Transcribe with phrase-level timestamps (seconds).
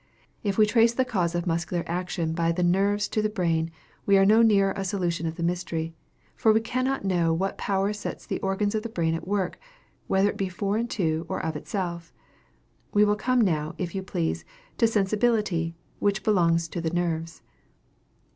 [0.43, 3.69] If we trace the cause of muscular action by the nerves to the brain,
[4.07, 5.93] we are no nearer a solution of the mystery;
[6.35, 9.59] for we cannot know what power sets the organs of the brain at work
[10.07, 12.11] whether it be foreign to or of itself.
[12.95, 14.43] We will come now, if you please
[14.79, 17.43] to sensibility, which belongs to the nerves.